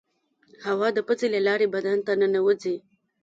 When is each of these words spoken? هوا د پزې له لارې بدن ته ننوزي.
هوا 0.67 0.87
د 0.95 0.99
پزې 1.07 1.27
له 1.35 1.39
لارې 1.47 1.67
بدن 1.75 1.97
ته 2.05 2.11
ننوزي. 2.21 2.77